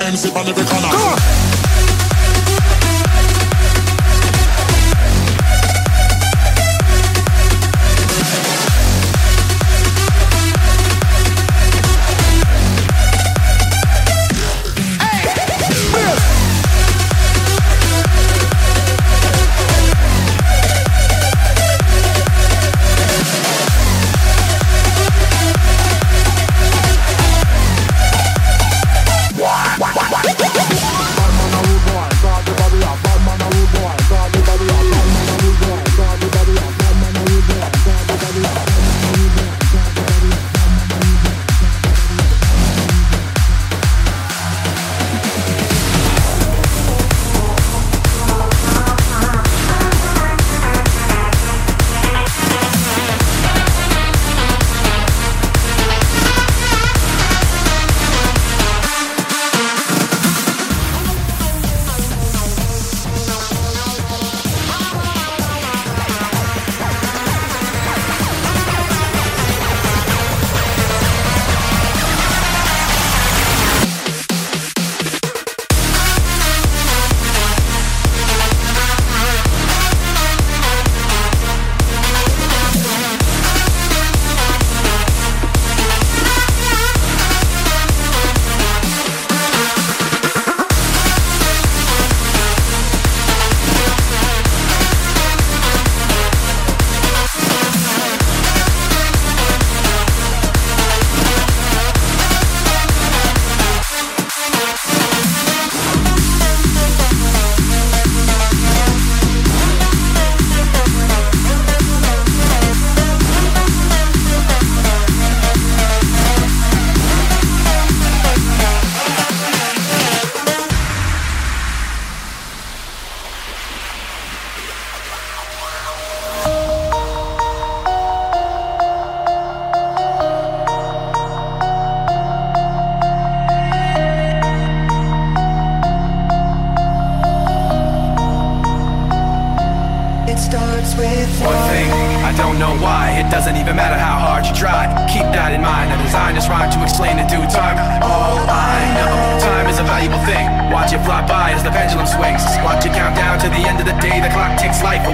[0.00, 0.88] MC on every corner.
[0.88, 1.35] Come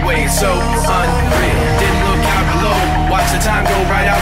[0.00, 1.60] away so unreal.
[1.80, 2.78] Didn't look out below,
[3.12, 4.21] watch the time go right out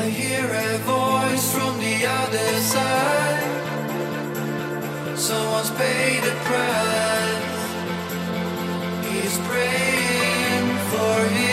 [0.00, 3.44] I hear a voice from the other side.
[5.18, 7.60] Someone's paid a price.
[9.04, 11.49] He's praying for him.